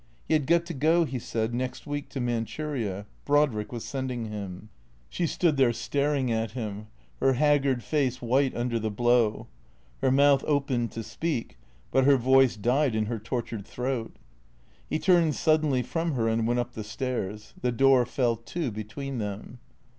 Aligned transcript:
He 0.27 0.33
had 0.33 0.47
got 0.47 0.65
to 0.65 0.73
go, 0.73 1.05
he 1.05 1.19
said, 1.19 1.53
next 1.53 1.85
week 1.85 2.09
to 2.09 2.19
Manchuria. 2.19 3.05
Brodrick 3.23 3.71
was 3.71 3.85
sending 3.85 4.31
him. 4.31 4.69
She 5.09 5.27
stood 5.27 5.57
there 5.57 5.71
staring 5.73 6.31
at 6.31 6.53
him, 6.53 6.87
her 7.19 7.33
haggard 7.33 7.83
face 7.83 8.19
white 8.19 8.55
under 8.57 8.79
the 8.79 8.89
blow. 8.89 9.45
Her 10.01 10.09
mouth 10.09 10.43
opened 10.47 10.91
to 10.93 11.03
speak, 11.03 11.59
but 11.91 12.05
her 12.05 12.17
voice 12.17 12.55
died 12.57 12.95
in 12.95 13.05
her 13.05 13.19
tortured 13.19 13.63
throat. 13.67 14.15
He 14.89 14.97
turned 14.97 15.35
suddenly 15.35 15.83
from 15.83 16.13
her 16.13 16.27
and 16.27 16.47
went 16.47 16.59
up 16.59 16.73
the 16.73 16.83
stairs. 16.83 17.53
The 17.61 17.71
door 17.71 18.07
fell 18.07 18.37
to 18.37 18.71
between 18.71 19.19
them. 19.19 19.59